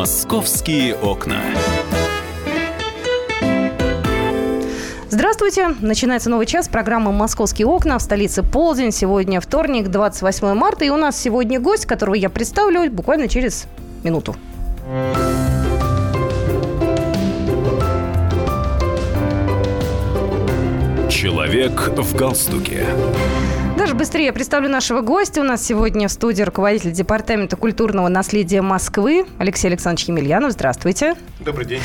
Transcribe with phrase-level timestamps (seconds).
[0.00, 1.42] Московские окна.
[5.10, 5.74] Здравствуйте!
[5.82, 8.92] Начинается новый час программы «Московские окна» в столице Полдень.
[8.92, 10.86] Сегодня вторник, 28 марта.
[10.86, 13.66] И у нас сегодня гость, которого я представлю буквально через
[14.02, 14.34] минуту.
[21.10, 22.86] Человек в галстуке.
[23.80, 25.40] Даже быстрее я представлю нашего гостя.
[25.40, 30.52] У нас сегодня в студии руководитель Департамента культурного наследия Москвы Алексей Александрович Емельянов.
[30.52, 31.14] Здравствуйте.
[31.38, 31.80] Добрый день.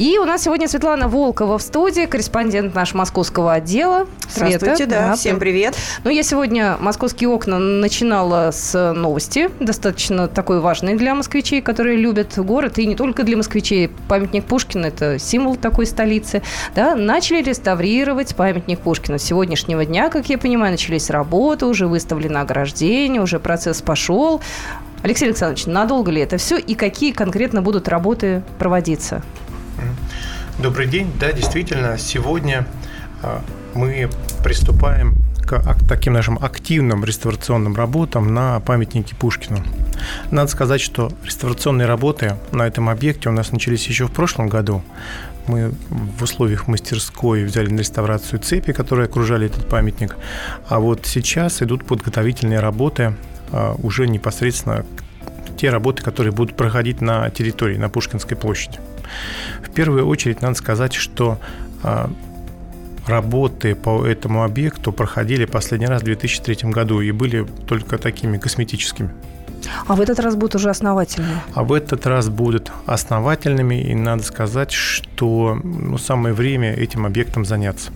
[0.00, 4.06] И у нас сегодня Светлана Волкова в студии, корреспондент нашего московского отдела.
[4.34, 5.76] Здравствуйте, Света, да, всем привет.
[6.04, 12.38] Ну, я сегодня «Московские окна» начинала с новости, достаточно такой важной для москвичей, которые любят
[12.38, 13.90] город, и не только для москвичей.
[14.08, 16.40] Памятник Пушкина– это символ такой столицы.
[16.74, 19.18] Да, начали реставрировать памятник Пушкина.
[19.18, 24.40] С сегодняшнего дня, как я понимаю, начались работы, уже выставлено ограждение, уже процесс пошел.
[25.02, 29.22] Алексей Александрович, надолго ли это все и какие конкретно будут работы проводиться?
[30.62, 31.10] Добрый день.
[31.18, 32.66] Да, действительно, сегодня
[33.22, 34.10] а, мы
[34.44, 35.14] приступаем
[35.46, 39.64] к таким нашим активным реставрационным работам на памятнике Пушкину.
[40.30, 44.82] Надо сказать, что реставрационные работы на этом объекте у нас начались еще в прошлом году.
[45.46, 50.14] Мы в условиях мастерской взяли на реставрацию цепи, которые окружали этот памятник.
[50.68, 53.14] А вот сейчас идут подготовительные работы
[53.50, 54.84] а, уже непосредственно
[55.56, 58.78] те работы, которые будут проходить на территории, на Пушкинской площади.
[59.62, 61.38] В первую очередь надо сказать, что
[61.82, 62.10] а,
[63.06, 69.10] работы по этому объекту проходили последний раз в 2003 году и были только такими косметическими.
[69.86, 71.40] А в этот раз будут уже основательными?
[71.54, 77.44] А в этот раз будут основательными, и надо сказать, что ну, самое время этим объектом
[77.44, 77.90] заняться.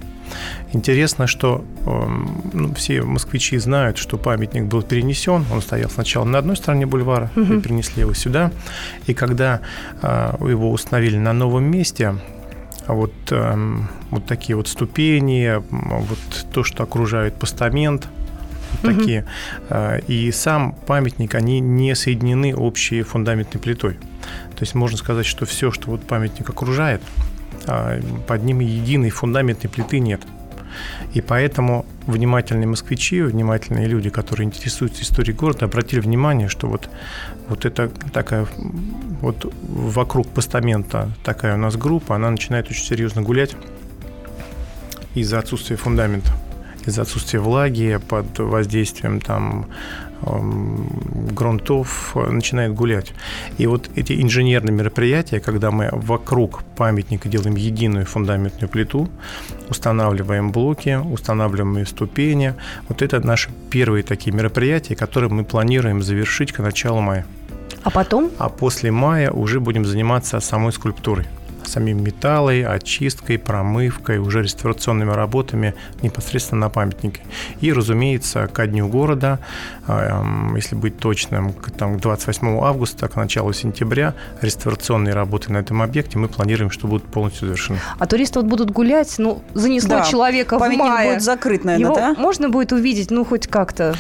[0.72, 2.08] Интересно, что э,
[2.52, 5.44] ну, все москвичи знают, что памятник был перенесен.
[5.52, 7.54] Он стоял сначала на одной стороне бульвара, угу.
[7.54, 8.50] и перенесли его сюда.
[9.06, 9.60] И когда
[10.02, 12.16] э, его установили на новом месте,
[12.86, 13.78] вот, э,
[14.10, 16.18] вот такие вот ступени, вот
[16.52, 18.08] то, что окружает постамент,
[18.82, 19.26] вот такие.
[19.70, 19.78] Угу.
[20.08, 23.94] И сам памятник, они не соединены общей фундаментной плитой.
[24.56, 27.33] То есть можно сказать, что все, что вот памятник окружает, а,
[28.26, 30.20] под ним единой фундаментной плиты нет.
[31.12, 36.88] И поэтому внимательные москвичи, внимательные люди, которые интересуются историей города, обратили внимание, что вот,
[37.48, 38.46] вот это такая
[39.20, 43.56] вот вокруг постамента такая у нас группа, она начинает очень серьезно гулять
[45.14, 46.32] из-за отсутствия фундамента
[46.86, 49.66] из-за отсутствия влаги, под воздействием там
[50.24, 53.12] грунтов начинает гулять.
[53.58, 59.08] И вот эти инженерные мероприятия, когда мы вокруг памятника делаем единую фундаментную плиту,
[59.68, 62.54] устанавливаем блоки, устанавливаем ступени,
[62.88, 67.26] вот это наши первые такие мероприятия, которые мы планируем завершить к началу мая.
[67.82, 68.30] А потом?
[68.38, 71.26] А после мая уже будем заниматься самой скульптурой
[71.66, 77.22] самим металлой, очисткой, промывкой, уже реставрационными работами непосредственно на памятнике.
[77.60, 79.38] И, разумеется, ко дню города,
[79.86, 85.82] а, если быть точным, к там, 28 августа, к началу сентября, реставрационные работы на этом
[85.82, 87.78] объекте мы планируем, что будут полностью завершены.
[87.98, 91.10] А туристы вот будут гулять, ну, занесло да, человека в мае.
[91.10, 92.14] будет закрыт, наверное, Его да?
[92.20, 93.94] можно будет увидеть, ну, хоть как-то?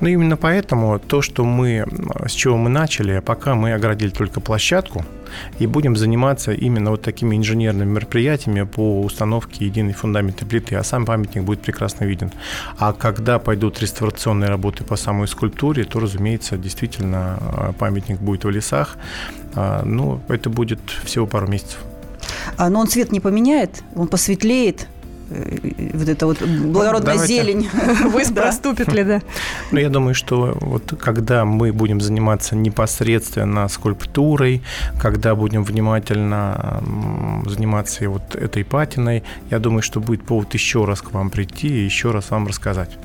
[0.00, 1.84] Ну, именно поэтому то, что мы,
[2.26, 5.04] с чего мы начали, пока мы оградили только площадку,
[5.58, 11.04] и будем заниматься именно вот такими инженерными мероприятиями по установке единой фундаментной плиты, а сам
[11.04, 12.32] памятник будет прекрасно виден.
[12.78, 18.50] А когда пойдут реставрационные работы по самой скульптуре, то, разумеется, действительно а, памятник будет в
[18.50, 18.96] лесах.
[19.54, 21.78] А, ну, это будет всего пару месяцев.
[22.56, 24.88] А, но он цвет не поменяет, он посветлеет,
[25.28, 27.34] вот эта вот благородная Давайте.
[27.34, 27.68] зелень
[28.10, 29.22] высь проступит ли, да?
[29.70, 34.62] Ну, я думаю, что вот когда мы будем заниматься непосредственно скульптурой,
[34.98, 36.82] когда будем внимательно
[37.46, 41.84] заниматься вот этой патиной, я думаю, что будет повод еще раз к вам прийти и
[41.84, 42.96] еще раз вам рассказать.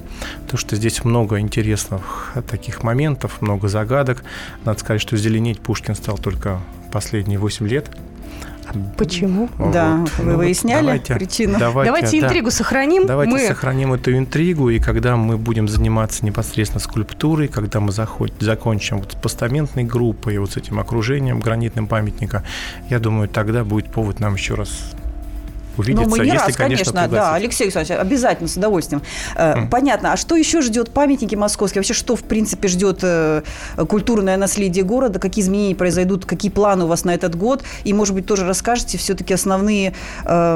[0.44, 4.24] Потому что здесь много интересных таких моментов, много загадок.
[4.64, 6.62] Надо сказать, что зеленеть Пушкин стал только
[6.92, 7.90] последние 8 лет–
[8.98, 9.50] Почему?
[9.72, 10.12] Да, вот.
[10.18, 11.60] вы ну, выясняли давайте, причину.
[11.60, 12.28] Давайте, давайте да.
[12.28, 13.06] интригу сохраним.
[13.06, 13.48] Давайте мы...
[13.48, 18.32] сохраним эту интригу, и когда мы будем заниматься непосредственно скульптурой, когда мы заход...
[18.40, 22.44] закончим вот с постаментной группой, вот с этим окружением гранитным памятника,
[22.90, 24.94] я думаю, тогда будет повод нам еще раз
[25.78, 29.02] увидеться, ну, мы не если, раз, конечно, конечно да, Алексей Александрович, обязательно, с удовольствием.
[29.36, 29.70] Mm.
[29.70, 30.14] Понятно.
[30.14, 31.82] А что еще ждет памятники московские?
[31.82, 33.42] Вообще, что, в принципе, ждет э,
[33.88, 35.20] культурное наследие города?
[35.20, 36.26] Какие изменения произойдут?
[36.26, 37.64] Какие планы у вас на этот год?
[37.84, 39.94] И, может быть, тоже расскажете все-таки основные
[40.26, 40.54] э,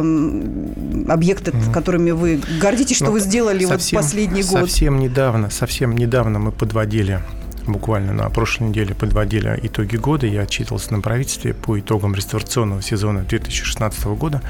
[1.07, 1.73] объекты, mm.
[1.73, 4.61] которыми вы гордитесь, что ну, вы сделали совсем, вот последний год?
[4.61, 7.21] Совсем недавно, совсем недавно мы подводили
[7.67, 10.27] буквально на прошлой неделе подводили итоги года.
[10.27, 14.41] Я отчитывался на правительстве по итогам реставрационного сезона 2016 года.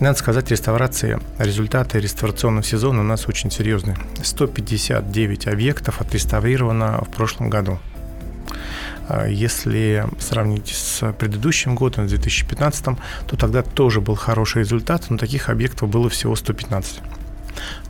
[0.00, 3.96] И надо сказать, реставрации, результаты реставрационного сезона у нас очень серьезные.
[4.22, 7.78] 159 объектов отреставрировано в прошлом году.
[9.08, 12.84] А если сравнить с предыдущим годом, с 2015,
[13.26, 17.00] то тогда тоже был хороший результат, но таких объектов было всего 115.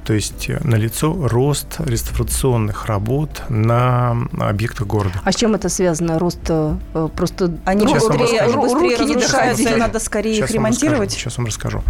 [0.06, 5.20] То есть э, налицо рост реставрационных работ на объектах города.
[5.24, 6.20] А с чем это связано?
[6.20, 6.76] Рост э,
[7.16, 11.10] просто они сейчас быстрее, они быстрее руки разрушаются, и надо скорее сейчас их ремонтировать?
[11.10, 11.82] сейчас вам расскажу.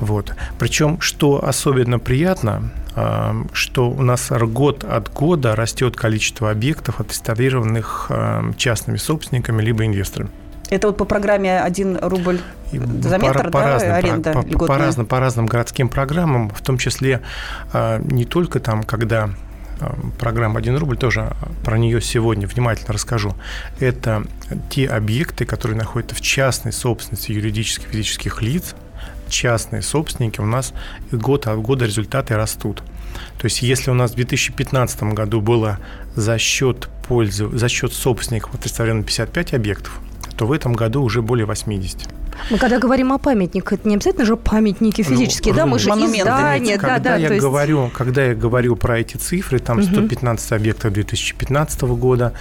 [0.00, 0.34] Вот.
[0.58, 8.10] Причем, что особенно приятно, э, что у нас год от года растет количество объектов, отреставрированных
[8.56, 10.30] частными собственниками либо инвесторами.
[10.72, 12.40] Это вот по программе 1 рубль
[12.72, 16.62] за метр, по, да, разным, аренда по, по, по, разным, по разным городским программам, в
[16.62, 17.20] том числе
[17.74, 19.28] а, не только там, когда
[19.80, 23.34] а, программа 1 рубль, тоже про нее сегодня внимательно расскажу.
[23.80, 24.24] Это
[24.70, 28.74] те объекты, которые находятся в частной собственности юридических и физических лиц,
[29.28, 30.72] частные собственники, у нас
[31.10, 32.82] год от года результаты растут.
[33.36, 35.78] То есть если у нас в 2015 году было
[36.14, 40.00] за счет пользы, за счет собственников отреставрировано 55 объектов,
[40.36, 42.08] то в этом году уже более 80.
[42.50, 45.78] Мы когда говорим о памятниках, это не обязательно же памятники ну, физические, ну, да, мы
[45.78, 46.20] же монументы.
[46.20, 47.16] издания, когда да, да.
[47.16, 47.40] Я есть...
[47.40, 50.56] говорю, когда я говорю про эти цифры, там 115 угу.
[50.56, 52.32] объектов 2015 года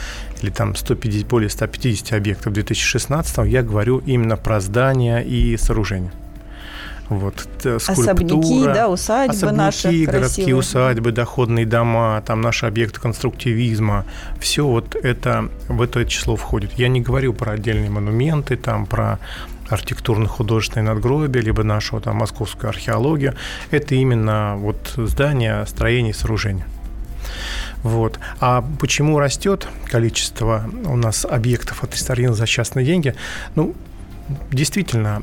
[0.42, 6.12] или там 150, более 150 объектов 2016, я говорю именно про здания и сооружения.
[7.12, 14.06] Вот, скульптура, особняки, да, усадьбы особняки, наши городские усадьбы, доходные дома, там наши объекты конструктивизма,
[14.40, 16.72] все вот это в это число входит.
[16.78, 19.20] Я не говорю про отдельные монументы, там про
[19.68, 23.36] архитектурно-художественные надгробия, либо нашего там московскую археологию.
[23.72, 26.66] Это именно вот здания, строения, сооружения.
[27.84, 28.20] Вот.
[28.40, 33.16] А почему растет количество у нас объектов отреставрировано за частные деньги?
[33.56, 33.76] Ну,
[34.52, 35.22] действительно,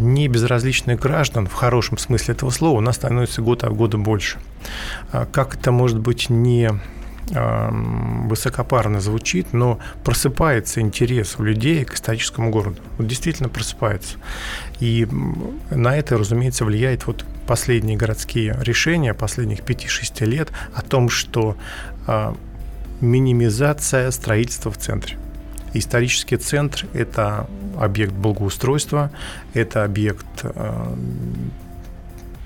[0.00, 3.98] а, не безразличных граждан, в хорошем смысле этого слова, у нас становится год от года
[3.98, 4.38] больше.
[5.12, 6.70] А как это может быть не
[7.30, 12.82] высокопарно звучит, но просыпается интерес у людей к историческому городу.
[12.98, 14.16] Вот действительно просыпается.
[14.80, 15.06] И
[15.70, 21.56] на это, разумеется, влияет вот последние городские решения последних 5-6 лет о том, что
[22.06, 22.34] а,
[23.00, 25.16] минимизация строительства в центре.
[25.74, 27.46] Исторический центр– это
[27.78, 29.10] объект благоустройства,
[29.54, 30.94] это объект э,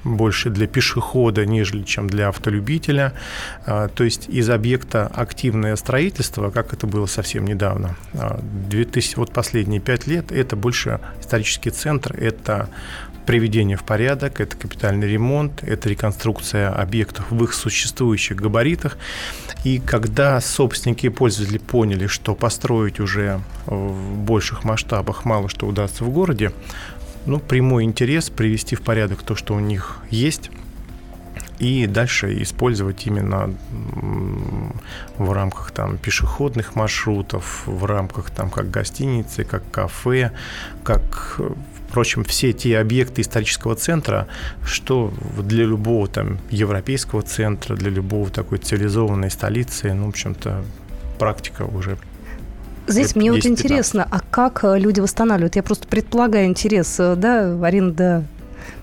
[0.04, 3.14] больше для пешехода, нежели чем для автолюбителя.
[3.66, 9.32] Э, то есть из объекта активное строительство, как это было совсем недавно, 2000, э, вот
[9.32, 12.68] последние пять лет, это больше исторический центр, это
[13.24, 18.98] приведение в порядок, это капитальный ремонт, это реконструкция объектов в их существующих габаритах.
[19.64, 26.04] И когда собственники и пользователи поняли, что построить уже в больших масштабах мало что удастся
[26.04, 26.52] в городе,
[27.26, 30.50] ну, прямой интерес привести в порядок то, что у них есть,
[31.58, 33.54] и дальше использовать именно
[35.16, 40.32] в рамках там пешеходных маршрутов, в рамках там как гостиницы, как кафе,
[40.82, 41.40] как
[41.94, 44.26] Впрочем, все те объекты исторического центра,
[44.64, 50.64] что для любого там европейского центра, для любого такой цивилизованной столицы, ну, в общем-то,
[51.20, 51.96] практика уже
[52.86, 55.56] Здесь мне вот интересно, а как э, люди восстанавливают?
[55.56, 58.24] Я просто предполагаю интерес, э, да, аренда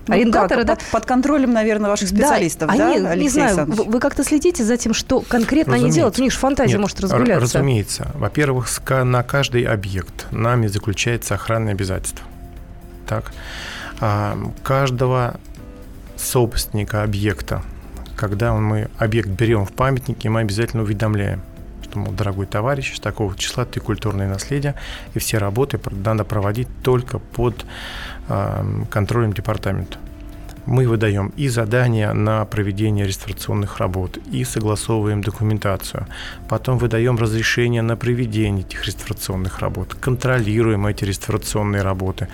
[0.06, 0.74] ну, арендаторы, да?
[0.74, 2.90] Под, под контролем, наверное, ваших специалистов, да?
[2.90, 5.84] Они, да, не знаю, вы, вы как-то следите за тем, что конкретно разумеется.
[5.84, 6.18] они делают?
[6.18, 7.58] У них же фантазия Нет, может разгуляться.
[7.58, 8.10] Разумеется.
[8.14, 12.26] Во-первых, на каждый объект нами заключается охранное обязательство
[13.12, 13.32] так,
[14.00, 15.38] а, каждого
[16.16, 17.62] собственника объекта,
[18.16, 21.42] когда мы объект берем в памятнике, мы обязательно уведомляем,
[21.92, 24.74] что, мол, дорогой товарищ, с такого числа ты культурное наследие,
[25.12, 27.66] и все работы надо проводить только под
[28.28, 29.98] а, контролем департамента
[30.66, 36.06] мы выдаем и задания на проведение реставрационных работ, и согласовываем документацию.
[36.48, 42.28] Потом выдаем разрешение на проведение этих реставрационных работ, контролируем эти реставрационные работы,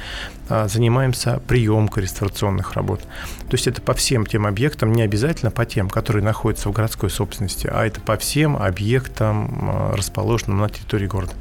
[0.48, 3.00] а, занимаемся приемкой реставрационных работ.
[3.00, 7.10] То есть это по всем тем объектам, не обязательно по тем, которые находятся в городской
[7.10, 11.32] собственности, а это по всем объектам, а, расположенным на территории города.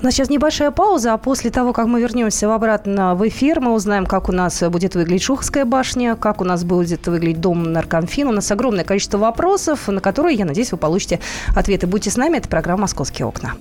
[0.00, 3.72] У нас сейчас небольшая пауза, а после того, как мы вернемся обратно в эфир, мы
[3.72, 8.28] узнаем, как у нас будет выглядеть Шуховская башня, как у нас будет выглядеть дом наркомфин.
[8.28, 11.20] У нас огромное количество вопросов, на которые, я надеюсь, вы получите
[11.54, 11.86] ответы.
[11.86, 13.54] Будьте с нами, это программа «Московские окна».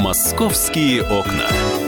[0.00, 1.87] «Московские окна».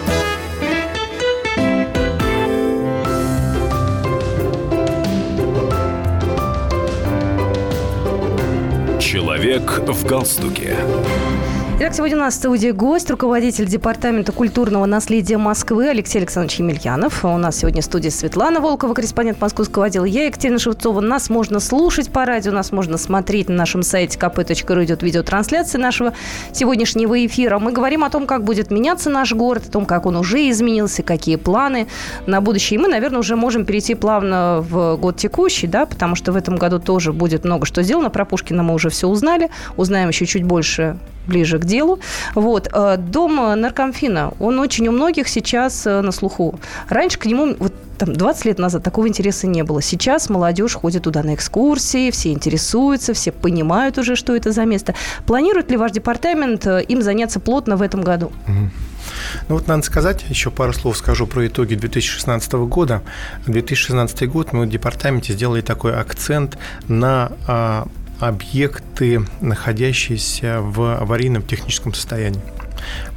[9.51, 10.77] Человек в галстуке.
[11.83, 17.25] Итак, сегодня у нас в студии гость, руководитель Департамента культурного наследия Москвы Алексей Александрович Емельянов.
[17.25, 20.05] У нас сегодня в студии Светлана Волкова, корреспондент московского отдела.
[20.05, 21.01] Я Екатерина Шевцова.
[21.01, 24.83] Нас можно слушать по радио, нас можно смотреть на нашем сайте kp.ru.
[24.83, 26.13] Идет видеотрансляция нашего
[26.53, 27.57] сегодняшнего эфира.
[27.57, 31.01] Мы говорим о том, как будет меняться наш город, о том, как он уже изменился,
[31.01, 31.87] какие планы
[32.27, 32.77] на будущее.
[32.77, 36.57] И мы, наверное, уже можем перейти плавно в год текущий, да, потому что в этом
[36.57, 38.11] году тоже будет много что сделано.
[38.11, 39.49] Про Пушкина мы уже все узнали.
[39.77, 41.99] Узнаем еще чуть больше ближе к делу.
[42.35, 42.69] Вот.
[42.73, 46.59] Э, дом наркомфина, он очень у многих сейчас э, на слуху.
[46.89, 49.79] Раньше к нему, вот там 20 лет назад такого интереса не было.
[49.81, 54.95] Сейчас молодежь ходит туда на экскурсии, все интересуются, все понимают уже, что это за место.
[55.27, 58.31] Планирует ли ваш департамент э, им заняться плотно в этом году?
[59.47, 63.03] Ну вот надо сказать, еще пару слов скажу про итоги 2016 года.
[63.45, 67.87] 2016 год мы в департаменте сделали такой акцент на а,
[68.21, 72.41] объекты, находящиеся в аварийном техническом состоянии.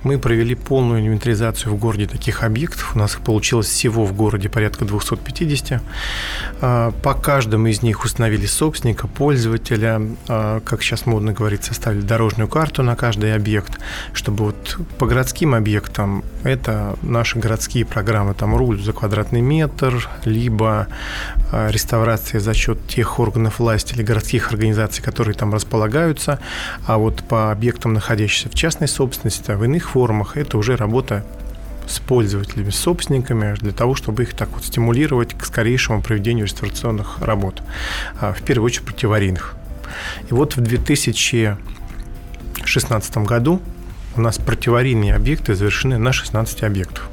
[0.05, 2.95] Мы провели полную инвентаризацию в городе таких объектов.
[2.95, 5.81] У нас их получилось всего в городе порядка 250.
[6.61, 12.49] А, по каждому из них установили собственника, пользователя, а, как сейчас модно говорить, составили дорожную
[12.49, 13.79] карту на каждый объект,
[14.13, 20.87] чтобы вот по городским объектам это наши городские программы, там руль за квадратный метр, либо
[21.51, 26.41] а, реставрация за счет тех органов власти или городских организаций, которые там располагаются,
[26.87, 31.25] а вот по объектам, находящимся в частной собственности, в иных формах, это уже работа
[31.87, 37.21] с пользователями, с собственниками, для того, чтобы их так вот стимулировать к скорейшему проведению реставрационных
[37.21, 37.63] работ,
[38.21, 39.55] а, в первую очередь противарийных.
[40.29, 43.63] И вот в 2016 году
[44.17, 47.09] у нас противарийные объекты завершены на 16 объектов.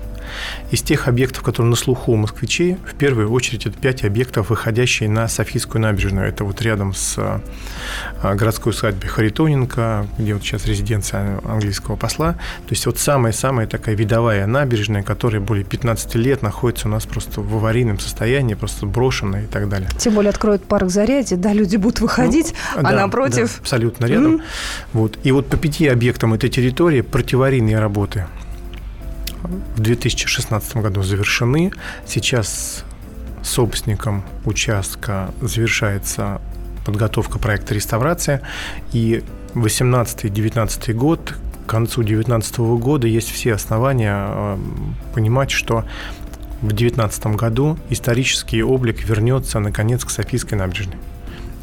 [0.71, 5.09] Из тех объектов, которые на слуху у москвичей, в первую очередь это пять объектов, выходящие
[5.09, 6.27] на Софийскую набережную.
[6.27, 12.33] Это вот рядом с а, городской усадьбой Харитоненко, где вот сейчас резиденция английского посла.
[12.33, 17.41] То есть вот самая-самая такая видовая набережная, которая более 15 лет находится у нас просто
[17.41, 19.89] в аварийном состоянии, просто брошенная и так далее.
[19.97, 23.53] Тем более откроют парк Зарядье, да, люди будут выходить, ну, а да, напротив...
[23.53, 24.35] Да, абсолютно рядом.
[24.35, 24.41] Mm-hmm.
[24.93, 25.17] Вот.
[25.23, 28.25] И вот по пяти объектам этой территории противарийные работы
[29.43, 31.71] в 2016 году завершены.
[32.05, 32.83] Сейчас
[33.43, 36.41] собственником участка завершается
[36.85, 38.41] подготовка проекта реставрация.
[38.93, 44.57] И 18-19 год, к концу 2019 года есть все основания э,
[45.13, 45.85] понимать, что
[46.61, 50.97] в 2019 году исторический облик вернется наконец к Софийской набережной.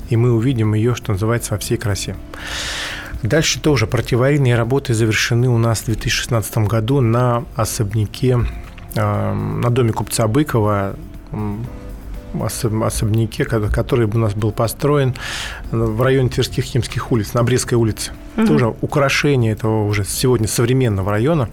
[0.09, 2.17] И мы увидим ее, что называется, во всей красе.
[3.23, 8.39] Дальше тоже противоаварийные работы завершены у нас в 2016 году на особняке,
[8.95, 10.95] э, на доме купца Быкова,
[12.85, 15.15] особняке, который у нас был построен
[15.71, 18.13] в районе Тверских химских улиц, на Брестской улице.
[18.37, 18.47] Угу.
[18.47, 21.49] Тоже украшение этого уже сегодня современного района.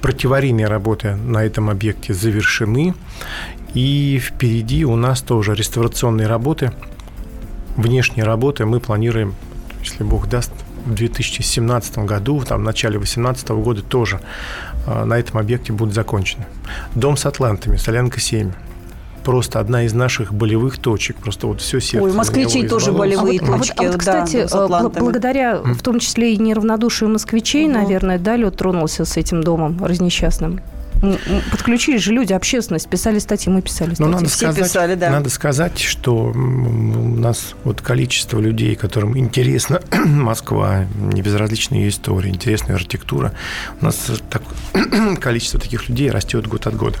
[0.00, 2.94] Противарийные работы на этом объекте завершены.
[3.74, 6.72] И впереди у нас тоже реставрационные работы.
[7.76, 9.34] Внешние работы мы планируем,
[9.82, 10.52] если Бог даст,
[10.86, 14.20] в 2017 году, там, в начале 2018 года тоже
[14.86, 16.46] а, на этом объекте будут закончены.
[16.94, 18.52] Дом с атлантами, Солянка 7
[19.26, 21.16] просто одна из наших болевых точек.
[21.16, 22.06] Просто вот все сердце.
[22.06, 23.72] Ой, москвичей тоже болевые а точки.
[23.76, 27.74] А вот, а вот кстати, да, благодаря в том числе и неравнодушию москвичей, угу.
[27.74, 30.60] наверное, да, лед тронулся с этим домом разнесчастным.
[31.50, 34.04] Подключились же люди, общественность, писали статьи, мы писали статьи.
[34.04, 35.10] Но надо Все сказать, писали, да.
[35.10, 42.30] Надо сказать, что у нас вот количество людей, которым интересна Москва, не безразлична ее история,
[42.30, 43.32] интересная архитектура,
[43.80, 44.42] у нас так,
[45.20, 46.98] количество таких людей растет год от года.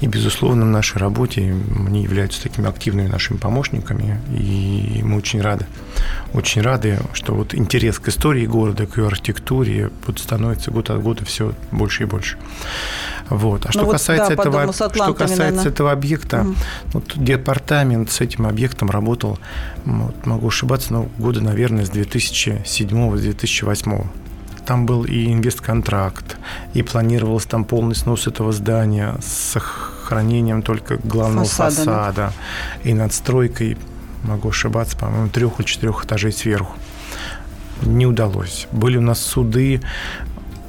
[0.00, 1.54] И, безусловно, в нашей работе
[1.86, 5.66] они являются такими активными нашими помощниками, и мы очень рады.
[6.32, 11.02] Очень рады, что вот интерес к истории города, к ее архитектуре вот становится год от
[11.02, 12.38] года все больше и больше.
[13.28, 13.66] Вот.
[13.66, 16.54] А ну что вот, касается, да, этого, что касается этого объекта, угу.
[16.92, 19.38] вот департамент с этим объектом работал,
[19.84, 24.06] вот, могу ошибаться, но года, наверное, с 2007-2008
[24.70, 26.36] там был и инвестконтракт,
[26.74, 32.32] и планировался там полный снос этого здания с сохранением только главного фасада, фасада да?
[32.88, 33.76] и надстройкой,
[34.22, 36.76] могу ошибаться, по-моему, трех или четырех этажей сверху.
[37.82, 38.68] Не удалось.
[38.70, 39.80] Были у нас суды,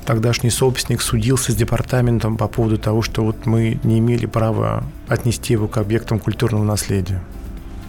[0.07, 5.53] тогдашний собственник судился с департаментом по поводу того, что вот мы не имели права отнести
[5.53, 7.21] его к объектам культурного наследия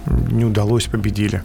[0.07, 1.43] не удалось, победили.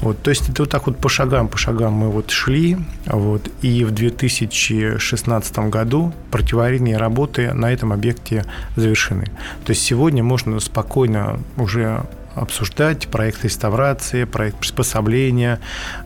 [0.00, 2.76] Вот, то есть это вот так вот по шагам, по шагам мы вот шли,
[3.06, 8.44] вот, и в 2016 году противоаварийные работы на этом объекте
[8.76, 9.26] завершены.
[9.64, 12.02] То есть сегодня можно спокойно уже
[12.34, 15.58] обсуждать проект реставрации, проект приспособления,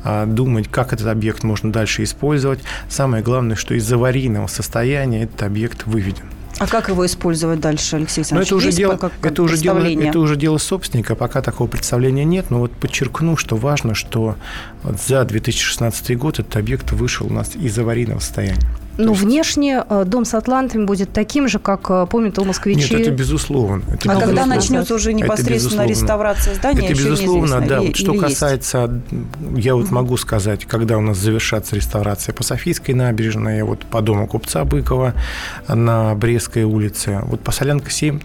[0.05, 2.61] а, думать, как этот объект можно дальше использовать.
[2.89, 6.27] Самое главное, что из аварийного состояния этот объект выведен.
[6.61, 8.51] А как его использовать дальше, Алексей Александрович?
[8.51, 12.27] Ну, это уже, дело, как, это, уже дело, это уже дело собственника, пока такого представления
[12.27, 12.51] нет.
[12.51, 14.37] Но вот подчеркну, что важно, что
[14.85, 18.61] за 2016 год этот объект вышел у нас из аварийного состояния.
[19.01, 19.23] Ну, есть...
[19.23, 22.95] внешне э, дом с Атлантами будет таким же, как э, помнят у москвичи.
[22.95, 23.83] Нет, это безусловно.
[23.83, 24.27] Это а безусловно.
[24.27, 27.81] когда начнется уже непосредственно реставрация здания, Это безусловно, да.
[27.81, 29.65] И, что касается, есть?
[29.65, 34.27] я вот могу сказать, когда у нас завершатся реставрация по Софийской набережной, вот по дому
[34.27, 35.15] купца Быкова
[35.69, 38.21] на Брестской улице, вот по Солянка 7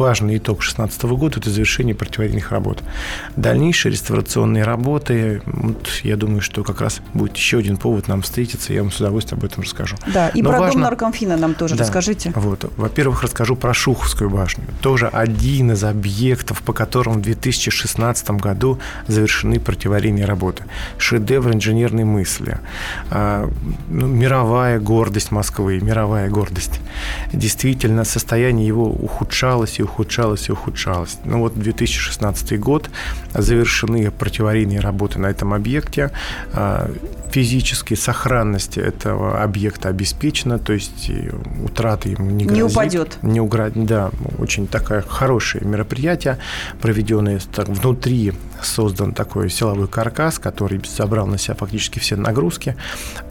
[0.00, 2.82] важный итог 2016 года– это завершение противоаварийных работ.
[3.36, 8.72] Дальнейшие реставрационные работы, вот, я думаю, что как раз будет еще один повод нам встретиться,
[8.72, 9.96] я вам с удовольствием об этом расскажу.
[10.12, 10.72] Да, и Но про важно...
[10.72, 12.32] дом наркомфина нам тоже да, расскажите.
[12.34, 14.64] Вот, во-первых, расскажу про Шуховскую башню.
[14.80, 20.64] Тоже один из объектов, по которым в 2016 году завершены противоаварийные работы.
[20.98, 22.58] Шедевр инженерной мысли.
[23.10, 23.48] А,
[23.88, 26.80] ну, мировая гордость Москвы, мировая гордость.
[27.32, 31.18] Действительно, состояние его ухудшалось и ухудшалось и ухудшалось.
[31.24, 32.90] Ну вот 2016 год,
[33.32, 36.10] завершены противоаварийные работы на этом объекте.
[36.52, 36.90] А,
[37.34, 41.10] физически сохранность этого объекта обеспечена, то есть
[41.64, 42.56] утраты ему не грозит.
[42.56, 43.18] Не упадет.
[43.22, 43.72] Не угра...
[43.74, 46.38] Да, очень такое хорошее мероприятие,
[46.80, 52.76] проведенное так, внутри создан такой силовой каркас, который забрал на себя фактически все нагрузки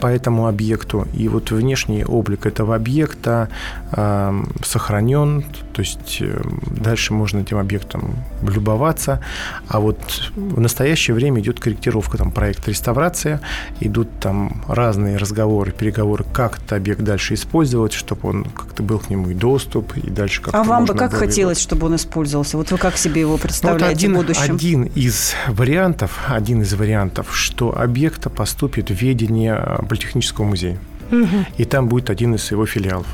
[0.00, 1.08] по этому объекту.
[1.14, 3.48] И вот внешний облик этого объекта
[3.92, 9.20] э, сохранен, то есть э, дальше можно этим объектом любоваться.
[9.68, 9.98] А вот
[10.34, 13.40] в настоящее время идет корректировка там проекта реставрация,
[13.80, 19.10] идут там разные разговоры, переговоры, как этот объект дальше использовать, чтобы он как-то был к
[19.10, 21.68] нему и доступ, и дальше как-то А вам бы как хотелось, его...
[21.68, 22.56] чтобы он использовался?
[22.56, 24.54] Вот вы как себе его представляете ну, вот один, в будущем?
[24.54, 30.78] Один из вариантов, один из вариантов, что объекта поступит в ведение Политехнического музея.
[31.10, 31.46] Угу.
[31.58, 33.06] И там будет один из его филиалов.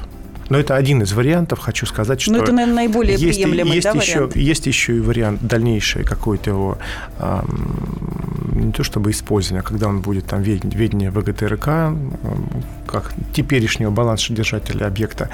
[0.51, 1.61] Но это один из вариантов.
[1.61, 2.33] Хочу сказать, что...
[2.33, 4.37] Ну, это, наверное, наиболее есть, приемлемый, есть да, еще, вариант?
[4.37, 6.79] Есть еще и вариант дальнейший какой-то его
[8.53, 11.97] не то чтобы использование, а когда он будет там ведение ВГТРК,
[12.87, 15.31] как теперешнего балансодержателя объекта.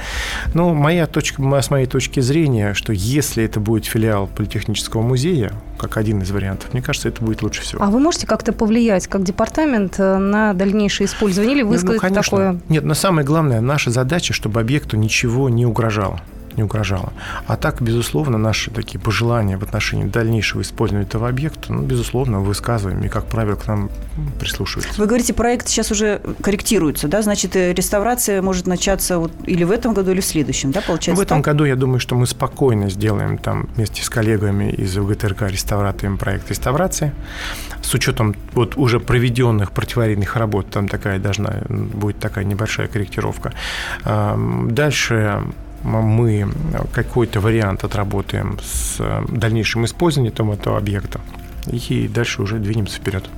[0.54, 5.96] Но моя точка, с моей точки зрения, что если это будет филиал Политехнического музея, как
[5.96, 7.82] один из вариантов, мне кажется, это будет лучше всего.
[7.82, 12.22] А вы можете как-то повлиять, как департамент, э, на дальнейшее использование или высказать ну, конечно.
[12.22, 12.60] такое?
[12.68, 16.20] Нет, но самое главное, наша задача, чтобы объекту ничего не угрожало
[16.56, 17.12] не угрожало.
[17.46, 23.02] А так, безусловно, наши такие пожелания в отношении дальнейшего использования этого объекта, ну, безусловно, высказываем
[23.02, 23.90] и, как правило, к нам
[24.38, 25.00] прислушиваются.
[25.00, 27.22] Вы говорите, проект сейчас уже корректируется, да?
[27.22, 31.22] Значит, э, реставрация может начаться вот или в этом году, или в следующем, да, получается?
[31.22, 31.54] В этом так?
[31.54, 36.50] году, я думаю, что мы спокойно сделаем там вместе с коллегами из УГТРК реставраторами проект
[36.50, 37.12] реставрации.
[37.82, 43.52] С учетом вот уже проведенных противоаварийных работ, там такая должна будет такая небольшая корректировка.
[44.04, 45.42] Дальше
[45.82, 46.48] мы
[46.92, 51.20] какой-то вариант отработаем с э, дальнейшим использованием этого объекта,
[51.66, 53.28] и дальше уже двинемся вперед.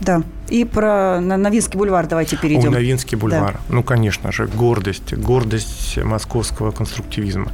[0.00, 0.22] Да.
[0.48, 2.68] И про Новинский бульвар давайте перейдем.
[2.68, 3.54] О, Новинский бульвар.
[3.54, 3.60] Да.
[3.68, 7.50] Ну, конечно же, гордость, гордость московского конструктивизма.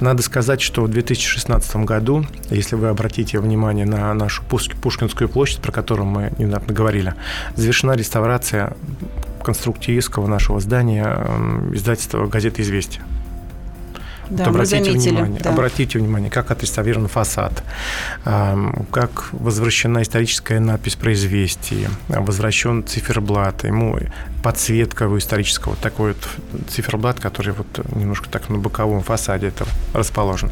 [0.00, 5.72] Надо сказать, что в 2016 году, если вы обратите внимание на нашу Пушкинскую площадь, про
[5.72, 7.14] которую мы недавно говорили,
[7.56, 8.76] завершена реставрация
[9.42, 11.04] конструктивистского нашего здания
[11.72, 13.02] издательства газеты «Известия».
[14.30, 15.50] Да, обратите, внимание, да.
[15.50, 17.62] обратите внимание, как отреставрирован фасад,
[18.24, 23.98] как возвращена историческая надпись про известие, возвращен циферблат, ему
[24.42, 29.70] подсветка у исторического, вот такой вот циферблат, который вот немножко так на боковом фасаде этого
[29.94, 30.50] расположен.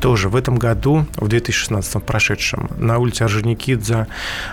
[0.00, 4.06] Тоже в этом году, в 2016 прошедшем, на улице Орджоникидзе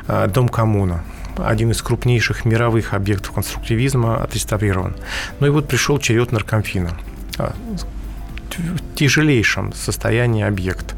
[0.07, 1.03] а, дом коммуна
[1.37, 4.95] один из крупнейших мировых объектов конструктивизма отреставрирован.
[5.39, 6.97] Ну и вот пришел черед наркомфина
[7.37, 7.53] а,
[8.95, 10.95] тяжелейшем состоянии объект.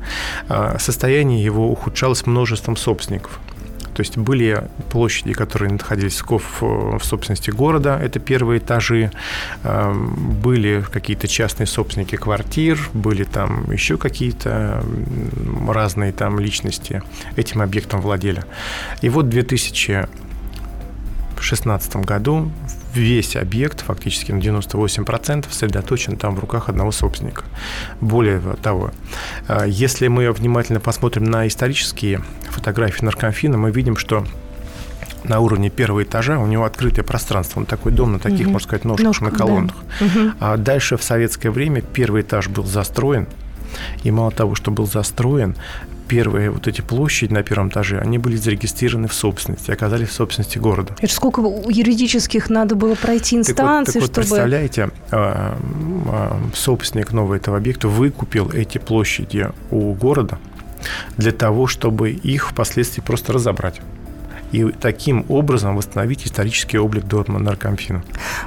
[0.50, 3.40] А, состояние его ухудшалось множеством собственников.
[3.96, 9.10] То есть были площади, которые находились в, в собственности города, это первые этажи,
[9.64, 14.84] а, были какие-то частные собственники квартир, были там еще какие-то
[15.68, 17.04] разные там личности
[17.38, 18.44] этим объектом владели.
[19.02, 20.10] И вот в
[21.36, 22.52] 2016 году
[22.94, 27.44] весь объект, фактически на 98%, сосредоточен там в руках одного собственника.
[28.02, 28.92] Более того,
[29.48, 34.26] э, если мы внимательно посмотрим на исторические фотографии наркомфина, мы видим, что
[35.24, 37.60] на уровне первого этажа у него открытое пространство.
[37.60, 38.54] Он такой дом на таких, угу.
[38.54, 39.76] можно сказать, ножках, Ножка, на колоннах.
[40.00, 40.36] Да.
[40.40, 43.28] А дальше в советское время первый этаж был застроен.
[44.04, 45.56] И мало того, что был застроен,
[46.08, 50.58] первые вот эти площади на первом этаже, они были зарегистрированы в собственности, оказались в собственности
[50.58, 50.96] города.
[51.00, 54.28] Это сколько юридических надо было пройти инстанций, так вот, так вот, чтобы...
[54.28, 55.58] представляете, а,
[56.08, 60.38] а, собственник нового этого объекта выкупил эти площади у города
[61.18, 63.82] для того, чтобы их впоследствии просто разобрать
[64.52, 68.04] и таким образом восстановить исторический облик дома наркомфина.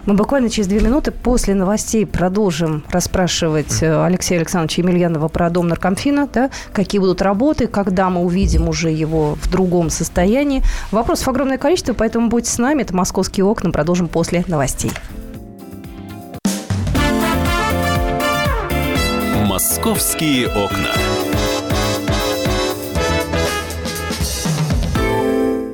[0.07, 5.69] Мы буквально через две минуты после новостей продолжим расспрашивать э, Алексея Александровича Емельянова про дом
[5.69, 10.63] наркомфина, да, какие будут работы, когда мы увидим уже его в другом состоянии.
[10.91, 12.83] Вопросов огромное количество, поэтому будьте с нами.
[12.83, 13.71] Это «Московские окна».
[13.71, 14.93] Продолжим после новостей.
[19.47, 21.28] «Московские окна».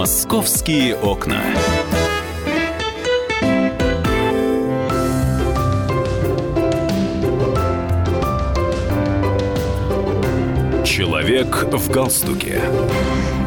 [0.00, 1.42] «Московские окна».
[10.86, 12.62] Человек в галстуке.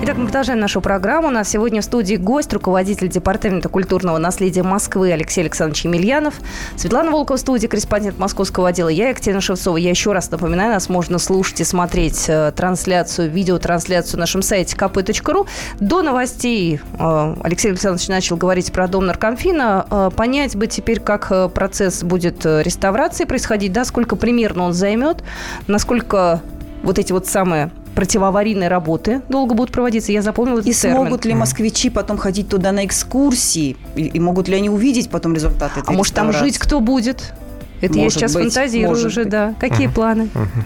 [0.05, 1.29] Итак, мы продолжаем нашу программу.
[1.29, 6.33] У нас сегодня в студии гость, руководитель Департамента культурного наследия Москвы Алексей Александрович Емельянов.
[6.75, 8.89] Светлана Волкова в студии, корреспондент московского отдела.
[8.89, 9.77] Я Екатерина Шевцова.
[9.77, 14.75] Я еще раз напоминаю, нас можно слушать и смотреть э, трансляцию, видеотрансляцию на нашем сайте
[14.75, 15.47] kp.ru.
[15.79, 19.87] До новостей э, Алексей Александрович начал говорить про дом наркомфина.
[19.89, 25.23] Э, понять бы теперь, как процесс будет реставрации происходить, да, сколько примерно он займет,
[25.67, 26.41] насколько
[26.83, 30.11] вот эти вот самые противоаварийные работы долго будут проводиться.
[30.11, 30.95] Я запомнила этот И термин.
[30.97, 33.77] смогут ли москвичи потом ходить туда на экскурсии?
[33.95, 37.33] И, и могут ли они увидеть потом результаты этой А может, там жить кто будет?
[37.81, 39.29] Это может я сейчас быть, фантазирую уже, быть.
[39.29, 39.55] да.
[39.59, 39.95] Какие угу.
[39.95, 40.29] планы?
[40.33, 40.63] Угу.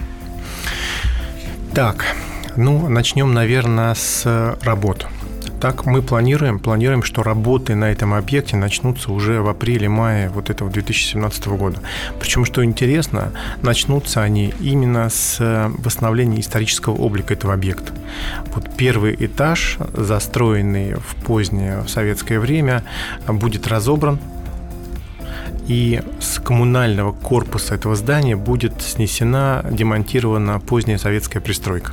[1.74, 2.04] Так,
[2.56, 5.06] ну, начнем, наверное, с работы.
[5.60, 10.70] Так мы планируем, планируем, что работы на этом объекте начнутся уже в апреле-мае вот этого
[10.70, 11.80] 2017 года.
[12.20, 15.38] Причем, что интересно, начнутся они именно с
[15.78, 17.92] восстановления исторического облика этого объекта.
[18.54, 22.84] Вот первый этаж, застроенный в позднее в советское время,
[23.26, 24.20] будет разобран,
[25.66, 31.92] и с коммунального корпуса этого здания будет снесена, демонтирована поздняя советская пристройка.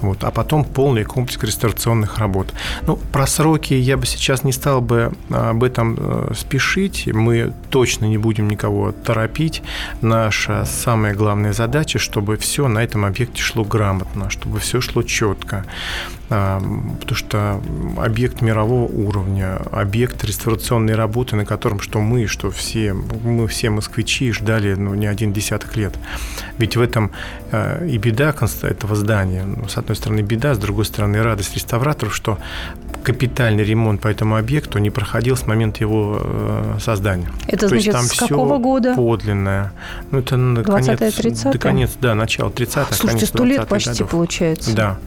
[0.00, 2.52] Вот, а потом полный комплекс реставрационных работ.
[2.86, 7.06] Ну, про сроки я бы сейчас не стал бы а, об этом э, спешить.
[7.06, 9.62] Мы точно не будем никого торопить.
[10.02, 15.64] Наша самая главная задача, чтобы все на этом объекте шло грамотно, чтобы все шло четко.
[16.28, 17.60] Потому что
[17.96, 24.32] объект мирового уровня, объект реставрационной работы, на котором что мы, что все, мы все москвичи
[24.32, 25.94] ждали ну, не один десяток лет.
[26.58, 27.12] Ведь в этом
[27.52, 29.44] э, и беда этого здания.
[29.44, 32.38] Ну, с одной стороны беда, с другой стороны радость реставраторов, что
[33.02, 37.28] капитальный ремонт по этому объекту не проходил с момента его э, создания.
[37.46, 38.94] Это То значит, есть, там с какого года?
[38.94, 39.72] подлинное.
[40.10, 42.94] Ну, это на конец, 30 конец, да, начало 30-х.
[42.94, 44.10] Слушайте, сто лет почти годов.
[44.10, 44.74] получается.
[44.74, 44.98] Да.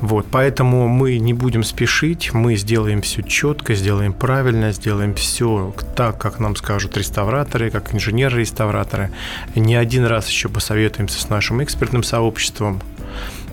[0.00, 6.18] Вот, поэтому мы не будем спешить, мы сделаем все четко, сделаем правильно, сделаем все так,
[6.18, 9.10] как нам скажут реставраторы, как инженеры-реставраторы.
[9.54, 12.82] Не один раз еще посоветуемся с нашим экспертным сообществом,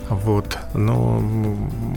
[0.09, 0.57] вот.
[0.73, 1.19] Но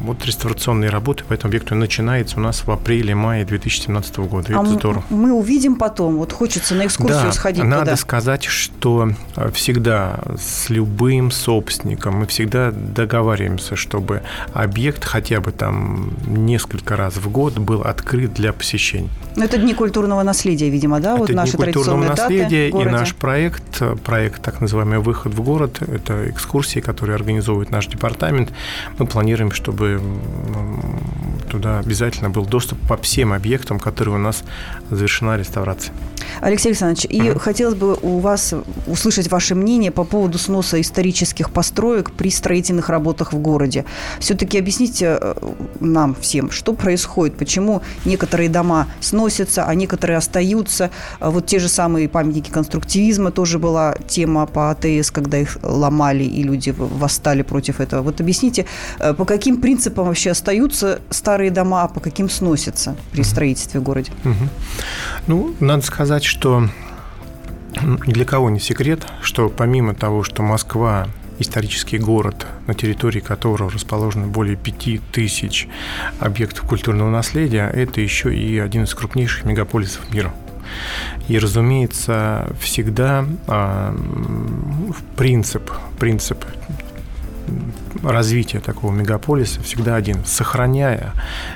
[0.04, 4.48] вот реставрационные работы по этому объекту начинаются у нас в апреле-мае 2017 года.
[4.56, 5.04] А это здорово.
[5.10, 6.16] Мы увидим потом.
[6.16, 7.96] Вот хочется на экскурсию да, сходить надо туда.
[7.96, 16.12] сказать, что э, всегда с любым собственником мы всегда договариваемся, чтобы объект хотя бы там
[16.26, 19.10] несколько раз в год был открыт для посещения.
[19.36, 21.10] Но это Дни культурного наследия, видимо, да?
[21.10, 25.80] Это вот Дни наши культурного наследия и наш проект, проект так называемый «Выход в город»,
[25.82, 28.52] это экскурсии, которые организовывает наш департамент.
[28.98, 30.00] Мы планируем, чтобы
[31.50, 34.42] туда обязательно был доступ по всем объектам, которые у нас
[34.90, 35.92] завершена реставрация.
[36.40, 37.38] Алексей Александрович, и uh-huh.
[37.38, 38.54] хотелось бы у вас
[38.86, 43.84] услышать ваше мнение по поводу сноса исторических построек при строительных работах в городе.
[44.20, 45.34] Все-таки объясните э,
[45.80, 50.90] нам всем, что происходит, почему некоторые дома сносятся, а некоторые остаются.
[51.18, 56.24] А вот те же самые памятники конструктивизма тоже была тема по АТС, когда их ломали
[56.24, 58.02] и люди восстали против этого.
[58.02, 58.66] Вот объясните,
[58.98, 63.82] э, по каким принципам вообще остаются старые дома, а по каким сносятся при строительстве в
[63.82, 64.12] городе?
[65.26, 66.68] Ну, надо сказать, что
[68.06, 71.06] для кого не секрет, что помимо того, что Москва
[71.38, 75.68] исторический город, на территории которого расположено более пяти тысяч
[76.18, 80.32] объектов культурного наследия, это еще и один из крупнейших мегаполисов мира.
[81.28, 83.96] И, разумеется, всегда э,
[85.16, 86.44] принцип, принцип
[88.02, 90.24] развития такого мегаполиса всегда один.
[90.24, 91.12] Сохраняя,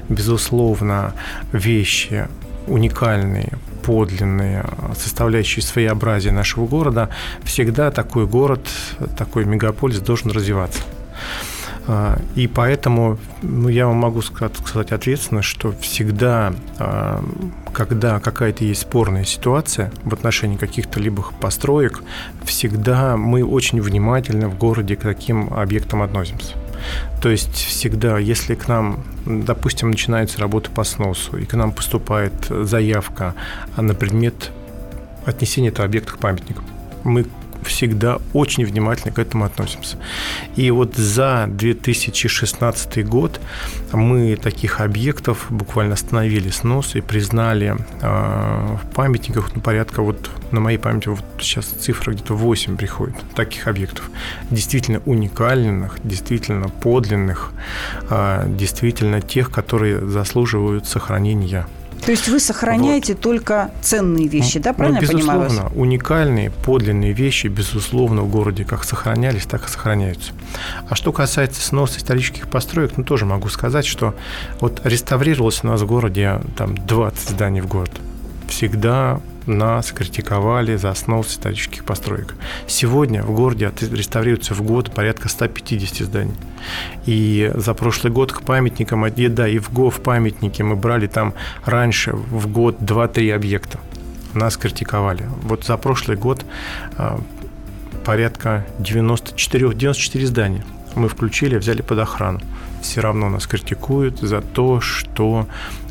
[0.08, 1.14] безусловно,
[1.52, 2.28] вещи
[2.66, 3.52] уникальные,
[3.82, 4.64] подлинные,
[4.96, 7.10] составляющие своеобразие нашего города,
[7.42, 8.66] всегда такой город,
[9.18, 10.80] такой мегаполис должен развиваться.
[11.86, 17.22] А, и поэтому ну, я вам могу сказать ответственно, что всегда, а,
[17.72, 22.02] когда какая-то есть спорная ситуация в отношении каких-то либо построек,
[22.44, 26.54] всегда мы очень внимательно в городе к таким объектам относимся.
[27.22, 32.32] То есть всегда, если к нам, допустим, начинается работа по сносу, и к нам поступает
[32.48, 33.34] заявка
[33.76, 34.50] на предмет
[35.24, 36.64] отнесения этого объекта к памятникам,
[37.02, 37.26] мы
[37.64, 39.96] всегда очень внимательно к этому относимся.
[40.56, 43.40] И вот за 2016 год
[43.92, 50.60] мы таких объектов буквально остановили снос и признали э, в памятниках ну, порядка вот на
[50.60, 54.10] моей памяти вот сейчас цифра где-то 8 приходит таких объектов.
[54.50, 57.52] Действительно уникальных, действительно подлинных,
[58.10, 61.66] э, действительно тех, которые заслуживают сохранения
[62.04, 63.22] то есть вы сохраняете вот.
[63.22, 65.72] только ценные вещи, да, правильно ну, безусловно, я понимаю?
[65.74, 70.32] уникальные, подлинные вещи, безусловно, в городе как сохранялись, так и сохраняются.
[70.88, 74.14] А что касается сноса исторических построек, ну, тоже могу сказать, что
[74.60, 77.90] вот реставрировалось у нас в городе там 20 зданий в год.
[78.48, 82.34] Всегда нас критиковали за снос исторических построек.
[82.66, 86.34] Сегодня в городе реставрируется в год порядка 150 зданий.
[87.06, 89.04] И за прошлый год к памятникам,
[89.34, 93.78] да, и в ГОВ памятники мы брали там раньше в год 2-3 объекта.
[94.32, 95.24] Нас критиковали.
[95.42, 96.44] Вот за прошлый год
[96.96, 97.20] а,
[98.04, 102.40] порядка 94, 94 здания мы включили, взяли под охрану.
[102.82, 105.46] Все равно нас критикуют за то, что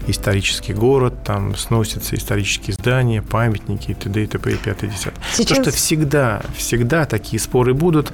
[0.07, 4.23] исторический город, там сносятся исторические здания, памятники и т.д.
[4.23, 4.51] и т.п.
[4.51, 5.13] и 5 10.
[5.33, 5.57] Сейчас...
[5.57, 8.11] То, что всегда, всегда такие споры будут.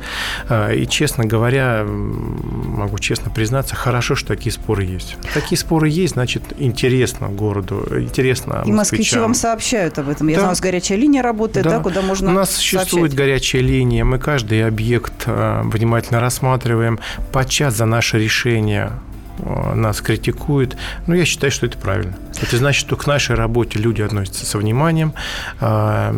[0.47, 5.17] А, и, честно говоря, могу честно признаться, хорошо, что такие споры есть.
[5.33, 10.27] Такие споры есть, значит, интересно городу, интересно И москвичи вам сообщают об этом.
[10.27, 10.39] Я да.
[10.41, 14.03] знаю, у нас горячая линия работает, да, да куда можно У нас существует горячая линия,
[14.03, 16.99] мы каждый объект а, внимательно рассматриваем,
[17.31, 18.91] подчас за наше решение
[19.45, 20.77] нас критикуют.
[21.07, 22.15] Но я считаю, что это правильно.
[22.41, 25.13] Это значит, что к нашей работе люди относятся со вниманием,
[25.59, 26.13] а,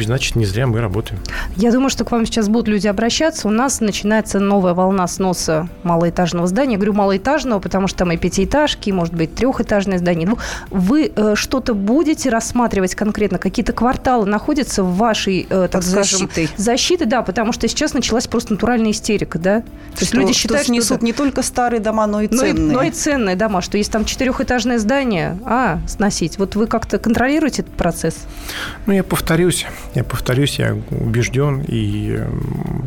[0.00, 1.20] значит, не зря мы работаем.
[1.56, 3.48] Я думаю, что к вам сейчас будут люди обращаться.
[3.48, 6.72] У нас начинается новая волна сноса малоэтажного здания.
[6.72, 10.28] Я говорю малоэтажного, потому что там и пятиэтажки, и, может быть, трехэтажное здание.
[10.28, 10.38] Ну,
[10.70, 13.38] вы э, что-то будете рассматривать конкретно?
[13.38, 16.48] Какие-то кварталы находятся в вашей, э, так Под скажем, защитой.
[16.56, 19.60] защиты, да, потому что сейчас началась просто натуральная истерика, да?
[19.60, 22.54] То есть люди считают, что снесут что не только старые дома, но и ценные.
[22.54, 26.38] Но и, но и ценные дома, что если там четырехэтажное здание, а, сносить.
[26.38, 28.26] Вот вы как-то контролируете этот процесс?
[28.86, 32.20] Ну, я повторюсь, я повторюсь, я убежден, и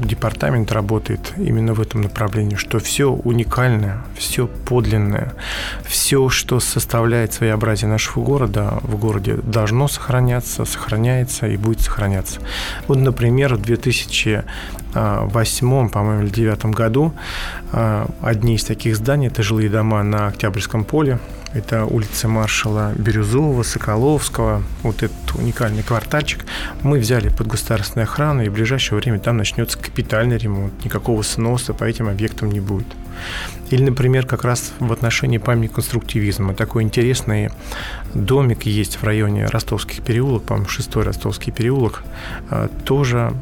[0.03, 5.33] департамент работает именно в этом направлении, что все уникальное, все подлинное,
[5.85, 12.39] все, что составляет своеобразие нашего города, в городе должно сохраняться, сохраняется и будет сохраняться.
[12.87, 13.61] Вот, например, в
[14.93, 17.13] 2008, по-моему, или 2009 году
[17.71, 21.19] а, одни из таких зданий, это жилые дома на Октябрьском поле,
[21.53, 26.45] это улица маршала Бирюзового, Соколовского, вот этот уникальный квартальчик.
[26.81, 30.85] Мы взяли под государственную охрану, и в ближайшее время там начнется капитальный ремонт.
[30.85, 32.87] Никакого сноса по этим объектам не будет.
[33.69, 36.53] Или, например, как раз в отношении памятника конструктивизма.
[36.53, 37.49] Такой интересный
[38.13, 42.03] домик есть в районе Ростовских переулок, по-моему, шестой Ростовский переулок.
[42.49, 43.33] А, тоже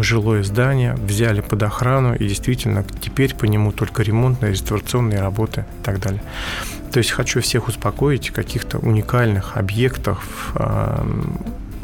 [0.00, 5.84] жилое здание, взяли под охрану, и действительно теперь по нему только ремонтные, реставрационные работы и
[5.84, 6.22] так далее.
[6.92, 11.06] То есть хочу всех успокоить, каких-то уникальных объектов а,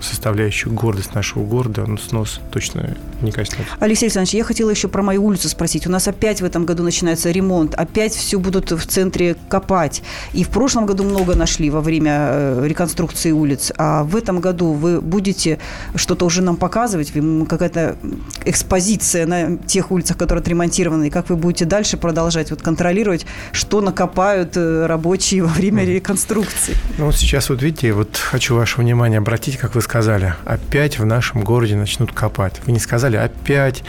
[0.04, 3.74] составляющую гордость нашего города, но снос точно не коснется.
[3.80, 5.86] Алексей Александрович, я хотела еще про мою улицу спросить.
[5.86, 10.02] У нас опять в этом году начинается ремонт, опять все будут в центре копать.
[10.32, 13.72] И в прошлом году много нашли во время э, реконструкции улиц.
[13.78, 15.58] А в этом году вы будете
[15.94, 17.12] что-то уже нам показывать?
[17.48, 17.96] Какая-то
[18.44, 21.08] экспозиция на тех улицах, которые отремонтированы?
[21.08, 26.74] И как вы будете дальше продолжать вот контролировать, что накопают э, рабочие во время реконструкции?
[26.98, 30.98] Ну вот сейчас вот видите, вот хочу ваше внимание обратить, как вы сказали, сказали, опять
[30.98, 32.60] в нашем городе начнут копать.
[32.66, 33.84] Вы не сказали, опять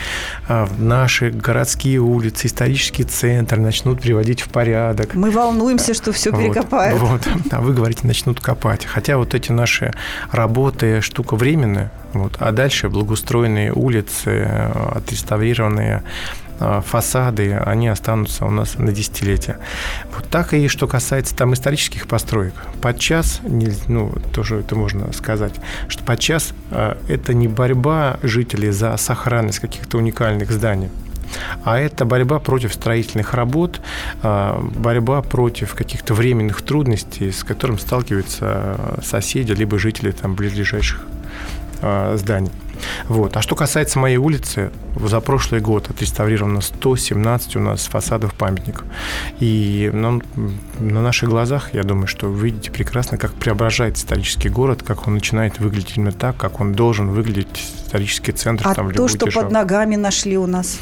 [0.47, 5.15] а, в наши городские улицы, исторический центр начнут приводить в порядок.
[5.15, 6.99] Мы волнуемся, что все перекопают.
[6.99, 7.43] Вот, вот.
[7.51, 8.85] А вы говорите, начнут копать.
[8.85, 9.95] Хотя вот эти наши
[10.31, 14.43] работы штука временная, вот, а дальше благоустроенные улицы,
[14.93, 16.03] отреставрированные
[16.59, 19.57] фасады, они останутся у нас на десятилетия.
[20.13, 22.53] Вот так и что касается там исторических построек.
[22.81, 23.41] Подчас,
[23.87, 25.53] ну, тоже это можно сказать,
[25.87, 30.89] что подчас а, это не борьба жителей за сохранность каких-то уникальных зданий,
[31.63, 33.81] а это борьба против строительных работ,
[34.21, 41.05] а, борьба против каких-то временных трудностей, с которыми сталкиваются соседи, либо жители там близлежащих
[42.15, 42.51] зданий.
[43.07, 43.37] Вот.
[43.37, 48.85] А что касается моей улицы, за прошлый год отреставрировано 117 у нас фасадов памятников.
[49.39, 50.21] И ну,
[50.79, 55.15] на наших глазах, я думаю, что вы видите прекрасно, как преображается исторический город, как он
[55.15, 58.67] начинает выглядеть именно так, как он должен выглядеть исторический центр.
[58.67, 59.45] А там, то, что державы.
[59.45, 60.77] под ногами нашли у нас?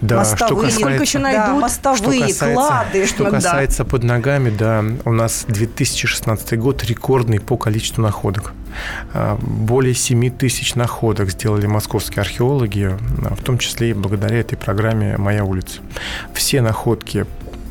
[0.00, 1.46] Да, мостовые, что касается, сколько еще найдут?
[1.46, 3.06] Да, мостовые, что касается, клады.
[3.06, 3.90] Что касается да.
[3.90, 8.52] под ногами, да, у нас 2016 год рекордный по количеству находок.
[9.12, 12.96] А, более 7 тысяч находок сделали московские археологи,
[13.36, 15.80] в том числе и благодаря этой программе «Моя улица».
[16.34, 17.26] Все находки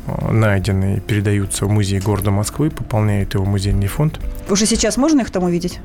[0.06, 4.20] а, найденные передаются в музей города Москвы, пополняет его музейный фонд.
[4.48, 5.80] Уже сейчас можно их там увидеть?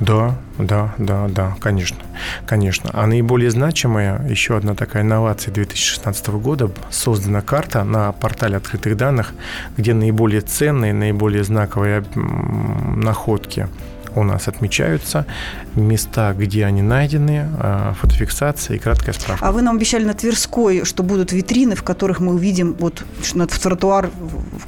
[0.00, 1.98] Да, да, да, да, конечно,
[2.46, 2.90] конечно.
[2.92, 9.34] А наиболее значимая, еще одна такая инновация 2016 года, создана карта на портале открытых данных,
[9.76, 13.68] где наиболее ценные, наиболее знаковые находки
[14.14, 15.26] у нас отмечаются
[15.74, 19.46] места, где они найдены, а, фотофиксация и краткая справка.
[19.46, 23.58] А вы нам обещали на Тверской, что будут витрины, в которых мы увидим вот в,
[23.58, 24.10] тротуар,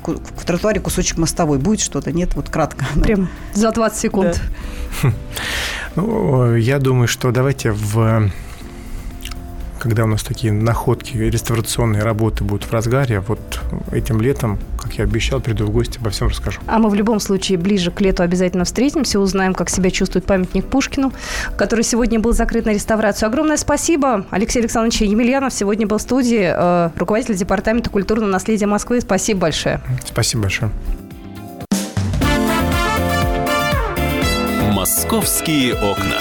[0.05, 1.59] в, тротуаре кусочек мостовой.
[1.59, 2.13] Будет что-то?
[2.13, 2.35] Нет?
[2.35, 2.85] Вот кратко.
[3.03, 4.41] Прям за 20 секунд.
[5.03, 5.13] Да.
[5.95, 8.31] Ну, я думаю, что давайте в
[9.83, 13.41] когда у нас такие находки, реставрационные работы будут в разгаре, вот
[13.91, 16.61] этим летом, как я обещал, приду в гости, обо всем расскажу.
[16.69, 20.67] А мы в любом случае ближе к лету обязательно встретимся, узнаем, как себя чувствует памятник
[20.67, 21.13] Пушкину,
[21.57, 23.27] который сегодня был закрыт на реставрацию.
[23.27, 24.25] Огромное спасибо.
[24.31, 29.01] Алексей Александрович Емельянов сегодня был в студии, э, руководитель Департамента культурного наследия Москвы.
[29.01, 29.81] Спасибо большое.
[30.05, 30.71] Спасибо большое.
[34.73, 36.21] «Московские окна».